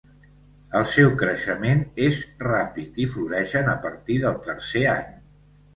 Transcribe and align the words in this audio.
El 0.79 0.87
seu 0.93 1.11
creixement 1.19 1.83
és 2.07 2.23
ràpid 2.49 2.99
i 3.05 3.09
floreixen 3.15 3.73
a 3.77 3.79
partir 3.87 4.21
del 4.27 4.45
tercer 4.51 4.87
any. 5.01 5.19